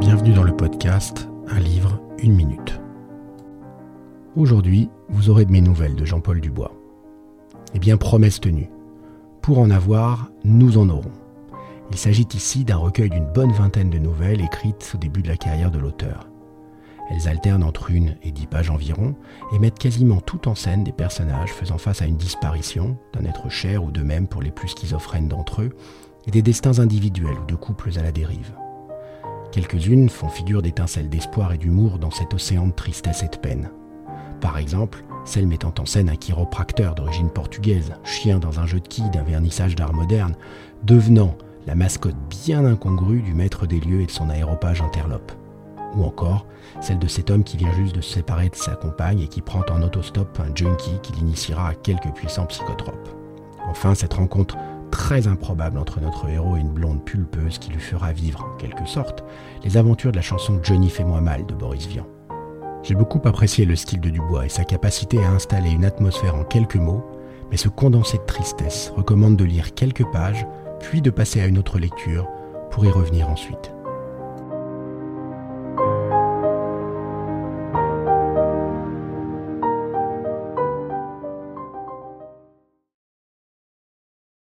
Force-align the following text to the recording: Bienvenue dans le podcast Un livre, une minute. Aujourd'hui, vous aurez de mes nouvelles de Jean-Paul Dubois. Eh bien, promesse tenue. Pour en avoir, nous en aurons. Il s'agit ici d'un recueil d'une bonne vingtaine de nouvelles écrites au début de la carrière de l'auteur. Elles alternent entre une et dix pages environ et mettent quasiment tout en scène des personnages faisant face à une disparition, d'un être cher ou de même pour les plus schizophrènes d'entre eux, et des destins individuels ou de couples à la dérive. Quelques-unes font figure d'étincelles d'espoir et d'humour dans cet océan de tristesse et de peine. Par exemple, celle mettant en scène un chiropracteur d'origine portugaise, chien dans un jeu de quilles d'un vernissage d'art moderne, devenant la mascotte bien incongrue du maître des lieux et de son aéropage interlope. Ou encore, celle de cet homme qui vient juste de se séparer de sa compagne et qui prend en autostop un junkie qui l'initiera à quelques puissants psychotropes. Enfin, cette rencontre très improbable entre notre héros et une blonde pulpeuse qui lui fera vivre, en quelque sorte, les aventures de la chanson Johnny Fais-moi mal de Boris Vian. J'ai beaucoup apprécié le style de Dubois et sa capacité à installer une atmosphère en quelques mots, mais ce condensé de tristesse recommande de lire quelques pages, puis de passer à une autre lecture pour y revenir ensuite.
Bienvenue 0.00 0.32
dans 0.32 0.44
le 0.44 0.54
podcast 0.54 1.28
Un 1.48 1.58
livre, 1.58 2.00
une 2.18 2.32
minute. 2.32 2.80
Aujourd'hui, 4.36 4.88
vous 5.08 5.28
aurez 5.28 5.44
de 5.44 5.50
mes 5.50 5.60
nouvelles 5.60 5.96
de 5.96 6.04
Jean-Paul 6.04 6.40
Dubois. 6.40 6.72
Eh 7.74 7.80
bien, 7.80 7.96
promesse 7.96 8.38
tenue. 8.38 8.70
Pour 9.42 9.58
en 9.58 9.70
avoir, 9.70 10.30
nous 10.44 10.78
en 10.78 10.88
aurons. 10.88 11.10
Il 11.90 11.96
s'agit 11.96 12.28
ici 12.32 12.64
d'un 12.64 12.76
recueil 12.76 13.10
d'une 13.10 13.26
bonne 13.26 13.50
vingtaine 13.50 13.90
de 13.90 13.98
nouvelles 13.98 14.40
écrites 14.40 14.92
au 14.94 14.98
début 14.98 15.22
de 15.22 15.28
la 15.28 15.36
carrière 15.36 15.72
de 15.72 15.80
l'auteur. 15.80 16.28
Elles 17.10 17.26
alternent 17.26 17.64
entre 17.64 17.90
une 17.90 18.14
et 18.22 18.30
dix 18.30 18.46
pages 18.46 18.70
environ 18.70 19.16
et 19.52 19.58
mettent 19.58 19.80
quasiment 19.80 20.20
tout 20.20 20.46
en 20.46 20.54
scène 20.54 20.84
des 20.84 20.92
personnages 20.92 21.52
faisant 21.52 21.78
face 21.78 22.02
à 22.02 22.06
une 22.06 22.16
disparition, 22.16 22.96
d'un 23.14 23.28
être 23.28 23.50
cher 23.50 23.82
ou 23.82 23.90
de 23.90 24.02
même 24.02 24.28
pour 24.28 24.42
les 24.42 24.52
plus 24.52 24.68
schizophrènes 24.68 25.28
d'entre 25.28 25.62
eux, 25.62 25.70
et 26.28 26.30
des 26.30 26.42
destins 26.42 26.78
individuels 26.78 27.38
ou 27.42 27.46
de 27.46 27.56
couples 27.56 27.90
à 27.98 28.02
la 28.02 28.12
dérive. 28.12 28.52
Quelques-unes 29.58 30.08
font 30.08 30.28
figure 30.28 30.62
d'étincelles 30.62 31.08
d'espoir 31.08 31.52
et 31.52 31.58
d'humour 31.58 31.98
dans 31.98 32.12
cet 32.12 32.32
océan 32.32 32.68
de 32.68 32.72
tristesse 32.72 33.24
et 33.24 33.28
de 33.28 33.36
peine. 33.38 33.72
Par 34.40 34.56
exemple, 34.56 35.02
celle 35.24 35.48
mettant 35.48 35.74
en 35.80 35.84
scène 35.84 36.08
un 36.08 36.14
chiropracteur 36.14 36.94
d'origine 36.94 37.28
portugaise, 37.28 37.92
chien 38.04 38.38
dans 38.38 38.60
un 38.60 38.66
jeu 38.66 38.78
de 38.78 38.86
quilles 38.86 39.10
d'un 39.10 39.24
vernissage 39.24 39.74
d'art 39.74 39.92
moderne, 39.92 40.36
devenant 40.84 41.36
la 41.66 41.74
mascotte 41.74 42.14
bien 42.30 42.64
incongrue 42.64 43.20
du 43.20 43.34
maître 43.34 43.66
des 43.66 43.80
lieux 43.80 44.02
et 44.02 44.06
de 44.06 44.12
son 44.12 44.30
aéropage 44.30 44.80
interlope. 44.80 45.32
Ou 45.96 46.04
encore, 46.04 46.46
celle 46.80 47.00
de 47.00 47.08
cet 47.08 47.28
homme 47.28 47.42
qui 47.42 47.56
vient 47.56 47.72
juste 47.72 47.96
de 47.96 48.00
se 48.00 48.14
séparer 48.14 48.50
de 48.50 48.54
sa 48.54 48.76
compagne 48.76 49.22
et 49.22 49.28
qui 49.28 49.40
prend 49.40 49.64
en 49.70 49.82
autostop 49.82 50.38
un 50.38 50.54
junkie 50.54 51.00
qui 51.02 51.14
l'initiera 51.14 51.70
à 51.70 51.74
quelques 51.74 52.14
puissants 52.14 52.46
psychotropes. 52.46 53.08
Enfin, 53.68 53.96
cette 53.96 54.14
rencontre 54.14 54.56
très 54.98 55.28
improbable 55.28 55.78
entre 55.78 56.00
notre 56.00 56.28
héros 56.28 56.56
et 56.56 56.60
une 56.60 56.72
blonde 56.72 57.04
pulpeuse 57.04 57.58
qui 57.58 57.70
lui 57.70 57.80
fera 57.80 58.12
vivre, 58.12 58.44
en 58.44 58.56
quelque 58.56 58.84
sorte, 58.84 59.22
les 59.62 59.76
aventures 59.76 60.10
de 60.10 60.16
la 60.16 60.22
chanson 60.22 60.58
Johnny 60.60 60.90
Fais-moi 60.90 61.20
mal 61.20 61.46
de 61.46 61.54
Boris 61.54 61.86
Vian. 61.86 62.04
J'ai 62.82 62.96
beaucoup 62.96 63.20
apprécié 63.24 63.64
le 63.64 63.76
style 63.76 64.00
de 64.00 64.10
Dubois 64.10 64.46
et 64.46 64.48
sa 64.48 64.64
capacité 64.64 65.24
à 65.24 65.30
installer 65.30 65.70
une 65.70 65.84
atmosphère 65.84 66.34
en 66.34 66.42
quelques 66.42 66.74
mots, 66.76 67.04
mais 67.48 67.56
ce 67.56 67.68
condensé 67.68 68.18
de 68.18 68.24
tristesse 68.24 68.92
recommande 68.96 69.36
de 69.36 69.44
lire 69.44 69.72
quelques 69.72 70.10
pages, 70.10 70.44
puis 70.80 71.00
de 71.00 71.10
passer 71.10 71.40
à 71.40 71.46
une 71.46 71.58
autre 71.58 71.78
lecture 71.78 72.26
pour 72.72 72.84
y 72.84 72.90
revenir 72.90 73.30
ensuite. 73.30 73.77